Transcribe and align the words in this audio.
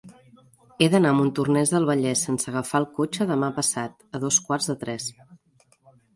He 0.85 0.85
d'anar 0.93 1.11
a 1.13 1.15
Montornès 1.17 1.73
del 1.73 1.85
Vallès 1.89 2.23
sense 2.29 2.49
agafar 2.53 2.81
el 2.85 2.89
cotxe 3.01 3.29
demà 3.33 3.51
passat 3.61 4.19
a 4.21 4.25
dos 4.27 4.41
quarts 4.49 4.73
de 4.73 4.79
tres. 4.87 5.09